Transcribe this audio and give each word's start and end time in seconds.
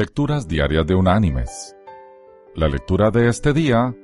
Lecturas 0.00 0.48
Diarias 0.48 0.86
de 0.86 0.94
Unánimes. 0.94 1.76
La 2.54 2.68
lectura 2.68 3.10
de 3.10 3.28
este 3.28 3.52
día 3.52 3.94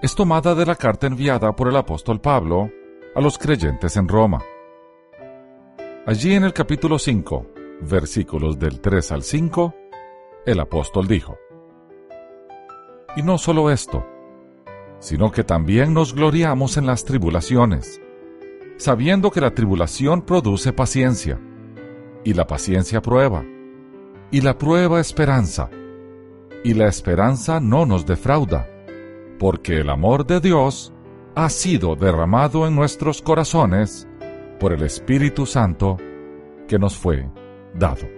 es 0.00 0.14
tomada 0.14 0.54
de 0.54 0.64
la 0.64 0.76
carta 0.76 1.08
enviada 1.08 1.56
por 1.56 1.66
el 1.66 1.74
apóstol 1.74 2.20
Pablo 2.20 2.70
a 3.16 3.20
los 3.20 3.38
creyentes 3.38 3.96
en 3.96 4.06
Roma. 4.06 4.40
Allí 6.06 6.34
en 6.34 6.44
el 6.44 6.52
capítulo 6.52 6.96
5, 6.96 7.44
versículos 7.80 8.56
del 8.56 8.80
3 8.80 9.10
al 9.10 9.24
5, 9.24 9.74
el 10.46 10.60
apóstol 10.60 11.08
dijo, 11.08 11.36
Y 13.16 13.24
no 13.24 13.36
solo 13.36 13.68
esto, 13.72 14.06
sino 15.00 15.32
que 15.32 15.42
también 15.42 15.92
nos 15.92 16.14
gloriamos 16.14 16.76
en 16.76 16.86
las 16.86 17.04
tribulaciones, 17.04 18.00
sabiendo 18.76 19.32
que 19.32 19.40
la 19.40 19.50
tribulación 19.50 20.22
produce 20.22 20.72
paciencia, 20.72 21.40
y 22.22 22.32
la 22.32 22.46
paciencia 22.46 23.02
prueba, 23.02 23.44
y 24.32 24.40
la 24.40 24.56
prueba 24.56 24.98
esperanza, 24.98 25.68
y 26.64 26.72
la 26.72 26.88
esperanza 26.88 27.60
no 27.60 27.84
nos 27.84 28.06
defrauda, 28.06 28.66
porque 29.38 29.80
el 29.80 29.90
amor 29.90 30.26
de 30.26 30.40
Dios 30.40 30.90
ha 31.34 31.50
sido 31.50 31.94
derramado 31.96 32.66
en 32.66 32.74
nuestros 32.74 33.20
corazones 33.20 34.08
por 34.58 34.72
el 34.72 34.82
Espíritu 34.84 35.44
Santo 35.44 35.98
que 36.66 36.78
nos 36.78 36.96
fue 36.96 37.28
dado. 37.74 38.08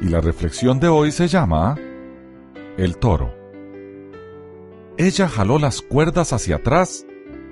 Y 0.00 0.08
la 0.08 0.20
reflexión 0.20 0.80
de 0.80 0.88
hoy 0.88 1.12
se 1.12 1.28
llama 1.28 1.76
El 2.76 2.98
toro. 2.98 3.32
Ella 4.96 5.28
jaló 5.28 5.60
las 5.60 5.82
cuerdas 5.82 6.32
hacia 6.32 6.56
atrás, 6.56 7.06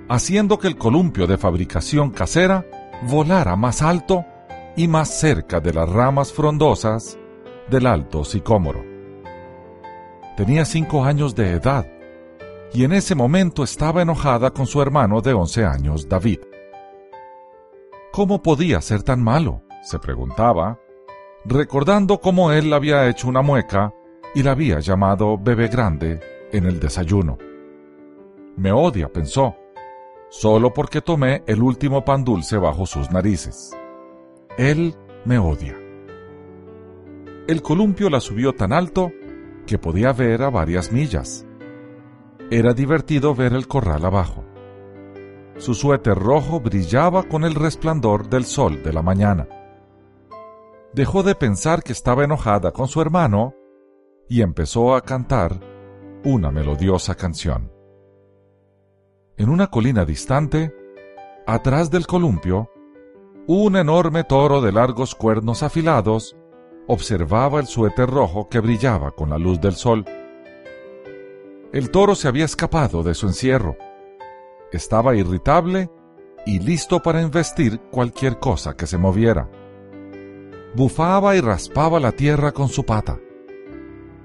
haciendo 0.09 0.59
que 0.59 0.67
el 0.67 0.77
columpio 0.77 1.29
de 1.29 1.39
fabricación 1.39 2.11
casera 2.11 2.67
volara 3.09 3.55
más 3.55 3.81
alto 3.81 4.25
y 4.77 4.89
más 4.89 5.09
cerca 5.09 5.61
de 5.61 5.73
las 5.73 5.89
ramas 5.89 6.33
frondosas 6.33 7.19
del 7.71 7.87
alto 7.87 8.25
sicómoro. 8.25 8.85
Tenía 10.37 10.65
cinco 10.65 11.05
años 11.05 11.35
de 11.35 11.53
edad 11.53 11.87
y 12.73 12.85
en 12.85 12.93
ese 12.93 13.15
momento 13.15 13.65
estaba 13.65 14.03
enojada 14.03 14.51
con 14.51 14.67
su 14.67 14.83
hermano 14.83 15.23
de 15.23 15.33
once 15.33 15.65
años, 15.65 16.09
David. 16.09 16.41
¿Cómo 18.13 18.43
podía 18.43 18.81
ser 18.81 19.03
tan 19.03 19.23
malo? 19.23 19.63
se 19.83 20.01
preguntaba, 20.01 20.81
recordando 21.45 22.19
cómo 22.19 22.51
él 22.51 22.73
había 22.73 23.09
hecho 23.09 23.29
una 23.29 23.41
mueca 23.41 23.95
y 24.35 24.43
la 24.43 24.51
había 24.51 24.81
llamado 24.81 25.39
bebé 25.39 25.69
grande 25.69 26.19
en 26.51 26.67
el 26.67 26.81
desayuno. 26.81 27.39
Me 28.57 28.73
odia, 28.73 29.09
pensó, 29.09 29.55
solo 30.29 30.75
porque 30.75 31.03
tomé 31.03 31.45
el 31.47 31.63
último 31.63 32.05
pan 32.05 32.25
dulce 32.25 32.57
bajo 32.59 32.85
sus 32.85 33.13
narices. 33.13 33.77
Él 34.59 34.95
me 35.27 35.39
odia. 35.39 35.77
El 37.47 37.61
columpio 37.61 38.09
la 38.09 38.21
subió 38.21 38.55
tan 38.55 38.73
alto 38.73 39.13
que 39.67 39.79
podía 39.79 40.13
ver 40.13 40.43
a 40.43 40.49
varias 40.49 40.93
millas. 40.93 41.47
Era 42.51 42.73
divertido 42.73 43.35
ver 43.35 43.53
el 43.53 43.69
corral 43.69 44.05
abajo. 44.07 44.45
Su 45.59 45.75
suéter 45.75 46.17
rojo 46.17 46.61
brillaba 46.61 47.25
con 47.25 47.45
el 47.45 47.55
resplandor 47.55 48.31
del 48.31 48.47
sol 48.47 48.83
de 48.83 48.93
la 48.95 49.03
mañana. 49.03 49.47
Dejó 50.95 51.23
de 51.23 51.35
pensar 51.35 51.83
que 51.83 51.93
estaba 51.93 52.25
enojada 52.25 52.73
con 52.73 52.89
su 52.89 53.03
hermano 53.03 53.55
y 54.27 54.41
empezó 54.41 54.95
a 54.95 55.03
cantar 55.03 55.61
una 56.25 56.51
melodiosa 56.51 57.15
canción. 57.15 57.71
En 59.37 59.51
una 59.51 59.67
colina 59.67 60.07
distante, 60.07 60.75
atrás 61.47 61.91
del 61.91 62.07
columpio, 62.07 62.71
un 63.49 63.77
enorme 63.77 64.25
toro 64.25 64.61
de 64.61 64.73
largos 64.73 65.15
cuernos 65.15 65.63
afilados 65.63 66.37
observaba 66.89 67.61
el 67.61 67.67
suéter 67.67 68.11
rojo 68.11 68.49
que 68.49 68.59
brillaba 68.59 69.13
con 69.13 69.31
la 69.31 69.39
luz 69.39 69.61
del 69.61 69.75
sol. 69.75 70.05
El 71.73 71.91
toro 71.91 72.17
se 72.17 72.27
había 72.27 72.45
escapado 72.45 73.05
de 73.05 73.15
su 73.15 73.29
encierro. 73.29 73.77
Estaba 74.73 75.15
irritable 75.15 75.91
y 76.45 76.59
listo 76.59 77.01
para 77.01 77.23
investir 77.23 77.81
cualquier 77.93 78.41
cosa 78.41 78.75
que 78.77 78.87
se 78.87 78.99
moviera. 78.99 79.49
Bufaba 80.75 81.37
y 81.37 81.41
raspaba 81.41 82.01
la 82.01 82.13
tierra 82.13 82.51
con 82.51 82.69
su 82.69 82.85
pata. 82.85 83.19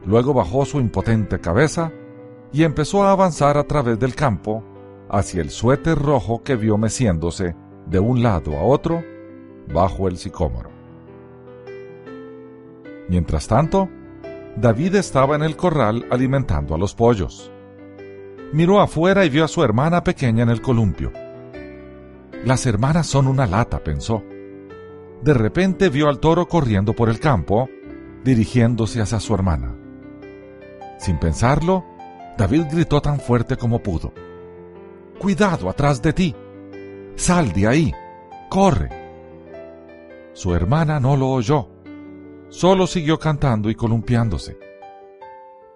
Luego 0.03 0.33
bajó 0.33 0.65
su 0.65 0.79
impotente 0.79 1.39
cabeza 1.39 1.91
y 2.51 2.63
empezó 2.63 3.03
a 3.03 3.11
avanzar 3.11 3.57
a 3.57 3.65
través 3.65 3.99
del 3.99 4.15
campo 4.15 4.63
hacia 5.09 5.41
el 5.41 5.51
suéter 5.51 5.97
rojo 5.97 6.41
que 6.41 6.55
vio 6.55 6.77
meciéndose 6.77 7.55
de 7.85 7.99
un 7.99 8.23
lado 8.23 8.57
a 8.57 8.63
otro 8.63 9.10
bajo 9.73 10.07
el 10.07 10.17
sicómoro. 10.17 10.69
Mientras 13.09 13.47
tanto, 13.47 13.89
David 14.55 14.95
estaba 14.95 15.35
en 15.35 15.43
el 15.43 15.55
corral 15.55 16.05
alimentando 16.09 16.75
a 16.75 16.77
los 16.77 16.93
pollos. 16.93 17.51
Miró 18.53 18.81
afuera 18.81 19.25
y 19.25 19.29
vio 19.29 19.45
a 19.45 19.47
su 19.47 19.63
hermana 19.63 20.03
pequeña 20.03 20.43
en 20.43 20.49
el 20.49 20.61
columpio. 20.61 21.11
Las 22.45 22.65
hermanas 22.65 23.07
son 23.07 23.27
una 23.27 23.45
lata, 23.45 23.83
pensó. 23.83 24.23
De 25.21 25.33
repente 25.33 25.89
vio 25.89 26.09
al 26.09 26.19
toro 26.19 26.47
corriendo 26.47 26.93
por 26.93 27.09
el 27.09 27.19
campo, 27.19 27.69
dirigiéndose 28.23 29.01
hacia 29.01 29.19
su 29.19 29.33
hermana. 29.33 29.75
Sin 30.97 31.19
pensarlo, 31.19 31.85
David 32.37 32.65
gritó 32.71 33.01
tan 33.01 33.19
fuerte 33.19 33.57
como 33.57 33.79
pudo. 33.79 34.13
Cuidado 35.19 35.69
atrás 35.69 36.01
de 36.01 36.13
ti. 36.13 36.35
Sal 37.15 37.51
de 37.53 37.67
ahí. 37.67 37.93
Corre. 38.49 39.00
Su 40.33 40.55
hermana 40.55 40.99
no 40.99 41.17
lo 41.17 41.29
oyó, 41.29 41.67
solo 42.49 42.87
siguió 42.87 43.19
cantando 43.19 43.69
y 43.69 43.75
columpiándose. 43.75 44.57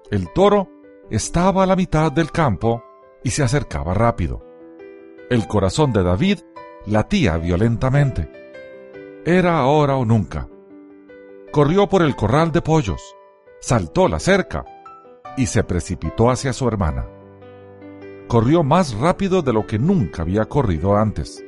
El 0.10 0.32
toro 0.34 0.70
estaba 1.10 1.64
a 1.64 1.66
la 1.66 1.76
mitad 1.76 2.12
del 2.12 2.32
campo 2.32 2.84
y 3.24 3.32
se 3.32 3.44
acercaba 3.44 3.94
rápido. 3.94 4.46
El 5.30 5.48
corazón 5.48 5.92
de 5.92 6.04
David 6.04 6.40
latía 6.86 7.38
violentamente. 7.38 8.30
Era 9.26 9.58
ahora 9.58 9.96
o 9.96 10.06
nunca. 10.06 10.48
Corrió 11.52 11.88
por 11.88 12.04
el 12.04 12.16
corral 12.16 12.52
de 12.52 12.62
pollos, 12.62 13.02
saltó 13.60 14.08
la 14.08 14.20
cerca 14.20 14.66
y 15.38 15.48
se 15.48 15.64
precipitó 15.64 16.30
hacia 16.30 16.54
su 16.54 16.68
hermana. 16.68 17.08
Corrió 18.28 18.64
más 18.64 18.94
rápido 18.94 19.42
de 19.42 19.54
lo 19.54 19.66
que 19.66 19.80
nunca 19.80 20.22
había 20.22 20.46
corrido 20.46 20.96
antes. 20.96 21.44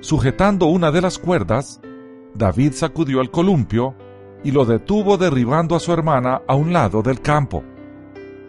Sujetando 0.00 0.66
una 0.66 0.90
de 0.90 1.00
las 1.00 1.18
cuerdas, 1.18 1.80
David 2.34 2.72
sacudió 2.72 3.20
el 3.20 3.30
columpio 3.30 3.94
y 4.44 4.50
lo 4.50 4.64
detuvo 4.64 5.16
derribando 5.16 5.74
a 5.74 5.80
su 5.80 5.92
hermana 5.92 6.42
a 6.46 6.54
un 6.54 6.72
lado 6.72 7.02
del 7.02 7.20
campo, 7.20 7.64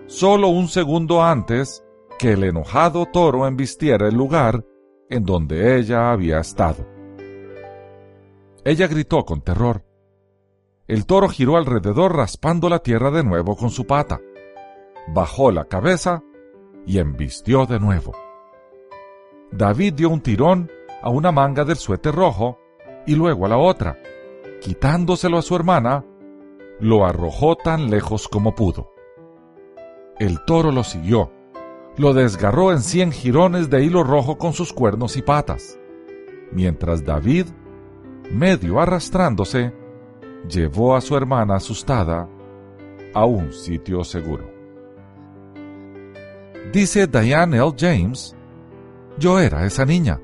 solo 0.05 0.49
un 0.49 0.67
segundo 0.67 1.23
antes 1.23 1.83
que 2.19 2.33
el 2.33 2.43
enojado 2.43 3.05
toro 3.05 3.47
embistiera 3.47 4.07
el 4.07 4.15
lugar 4.15 4.63
en 5.09 5.23
donde 5.23 5.77
ella 5.77 6.11
había 6.11 6.39
estado. 6.39 6.85
Ella 8.65 8.87
gritó 8.87 9.23
con 9.23 9.41
terror. 9.41 9.85
El 10.87 11.05
toro 11.05 11.29
giró 11.29 11.57
alrededor 11.57 12.15
raspando 12.15 12.69
la 12.69 12.79
tierra 12.79 13.11
de 13.11 13.23
nuevo 13.23 13.55
con 13.55 13.69
su 13.69 13.85
pata. 13.85 14.19
Bajó 15.07 15.51
la 15.51 15.65
cabeza 15.65 16.21
y 16.85 16.99
embistió 16.99 17.65
de 17.65 17.79
nuevo. 17.79 18.13
David 19.51 19.93
dio 19.93 20.09
un 20.09 20.21
tirón 20.21 20.69
a 21.01 21.09
una 21.09 21.31
manga 21.31 21.63
del 21.63 21.77
suéter 21.77 22.13
rojo 22.13 22.59
y 23.05 23.15
luego 23.15 23.45
a 23.45 23.49
la 23.49 23.57
otra. 23.57 23.97
Quitándoselo 24.61 25.37
a 25.37 25.41
su 25.41 25.55
hermana, 25.55 26.03
lo 26.79 27.05
arrojó 27.05 27.55
tan 27.55 27.89
lejos 27.89 28.27
como 28.27 28.55
pudo. 28.55 28.91
El 30.19 30.43
toro 30.45 30.71
lo 30.71 30.83
siguió, 30.83 31.31
lo 31.97 32.13
desgarró 32.13 32.71
en 32.71 32.81
cien 32.81 33.11
jirones 33.11 33.69
de 33.69 33.83
hilo 33.83 34.03
rojo 34.03 34.37
con 34.37 34.53
sus 34.53 34.73
cuernos 34.73 35.15
y 35.15 35.21
patas, 35.21 35.79
mientras 36.51 37.05
David, 37.05 37.47
medio 38.31 38.79
arrastrándose, 38.79 39.73
llevó 40.49 40.95
a 40.95 41.01
su 41.01 41.15
hermana 41.15 41.55
asustada 41.55 42.27
a 43.13 43.25
un 43.25 43.53
sitio 43.53 44.03
seguro. 44.03 44.49
Dice 46.73 47.07
Diane 47.07 47.57
L. 47.57 47.73
James, 47.77 48.35
yo 49.17 49.39
era 49.39 49.65
esa 49.65 49.85
niña 49.85 50.19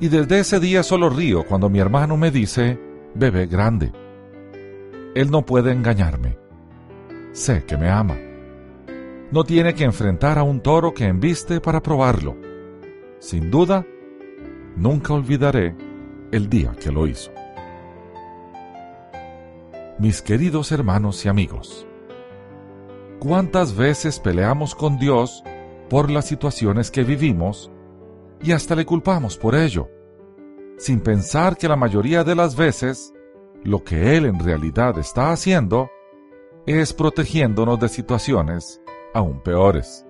y 0.00 0.08
desde 0.08 0.40
ese 0.40 0.60
día 0.60 0.82
solo 0.82 1.10
río 1.10 1.44
cuando 1.44 1.68
mi 1.68 1.80
hermano 1.80 2.16
me 2.16 2.30
dice, 2.30 2.78
bebé 3.14 3.46
grande. 3.46 3.92
Él 5.14 5.30
no 5.30 5.44
puede 5.44 5.72
engañarme. 5.72 6.38
Sé 7.32 7.64
que 7.64 7.76
me 7.76 7.90
ama. 7.90 8.16
No 9.30 9.44
tiene 9.44 9.74
que 9.74 9.84
enfrentar 9.84 10.38
a 10.38 10.42
un 10.42 10.60
toro 10.60 10.94
que 10.94 11.04
embiste 11.04 11.60
para 11.60 11.82
probarlo. 11.82 12.36
Sin 13.18 13.50
duda, 13.50 13.84
nunca 14.76 15.12
olvidaré 15.12 15.76
el 16.30 16.48
día 16.48 16.72
que 16.80 16.92
lo 16.92 17.06
hizo. 17.06 17.32
Mis 19.98 20.22
queridos 20.22 20.70
hermanos 20.70 21.24
y 21.24 21.28
amigos, 21.28 21.86
¿cuántas 23.18 23.76
veces 23.76 24.20
peleamos 24.20 24.76
con 24.76 24.98
Dios 24.98 25.42
por 25.90 26.08
las 26.08 26.26
situaciones 26.26 26.92
que 26.92 27.02
vivimos 27.02 27.72
y 28.42 28.52
hasta 28.52 28.74
le 28.74 28.84
culpamos 28.84 29.36
por 29.36 29.54
ello, 29.54 29.88
sin 30.78 31.00
pensar 31.00 31.56
que 31.56 31.68
la 31.68 31.76
mayoría 31.76 32.24
de 32.24 32.34
las 32.34 32.56
veces 32.56 33.12
lo 33.64 33.82
que 33.82 34.16
Él 34.16 34.26
en 34.26 34.38
realidad 34.38 34.98
está 34.98 35.32
haciendo 35.32 35.90
es 36.66 36.92
protegiéndonos 36.92 37.80
de 37.80 37.88
situaciones 37.88 38.80
aún 39.14 39.40
peores. 39.40 40.04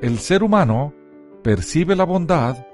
El 0.00 0.18
ser 0.18 0.42
humano 0.42 0.94
percibe 1.42 1.96
la 1.96 2.04
bondad 2.04 2.66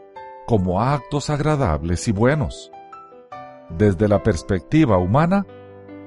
como 0.46 0.80
actos 0.80 1.30
agradables 1.30 2.06
y 2.06 2.12
buenos. 2.12 2.70
Desde 3.70 4.08
la 4.08 4.22
perspectiva 4.22 4.98
humana, 4.98 5.46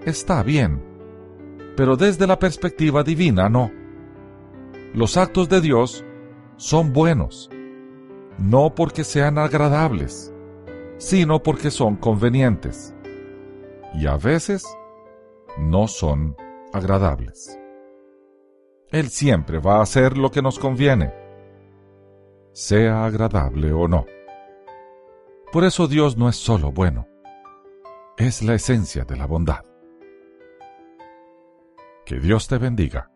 está 0.05 0.43
bien, 0.43 0.81
pero 1.75 1.97
desde 1.97 2.27
la 2.27 2.37
perspectiva 2.37 3.03
divina 3.03 3.49
no. 3.49 3.71
Los 4.93 5.17
actos 5.17 5.49
de 5.49 5.59
Dios 5.59 6.05
son 6.55 6.93
buenos, 6.93 7.49
no 8.37 8.75
porque 8.75 9.03
sean 9.03 9.37
agradables, 9.37 10.33
sino 10.97 11.41
porque 11.41 11.71
son 11.71 11.95
convenientes. 11.95 12.93
Y 13.93 14.07
a 14.07 14.17
veces 14.17 14.65
no 15.57 15.87
son 15.87 16.35
agradables. 16.73 17.59
Él 18.89 19.09
siempre 19.09 19.59
va 19.59 19.77
a 19.77 19.81
hacer 19.81 20.17
lo 20.17 20.31
que 20.31 20.41
nos 20.41 20.59
conviene, 20.59 21.13
sea 22.53 23.05
agradable 23.05 23.73
o 23.73 23.87
no. 23.87 24.05
Por 25.51 25.63
eso 25.63 25.87
Dios 25.87 26.17
no 26.17 26.29
es 26.29 26.35
solo 26.35 26.71
bueno, 26.71 27.07
es 28.17 28.41
la 28.43 28.53
esencia 28.55 29.03
de 29.03 29.17
la 29.17 29.25
bondad. 29.25 29.65
Que 32.05 32.19
Dios 32.19 32.47
te 32.47 32.57
bendiga. 32.57 33.11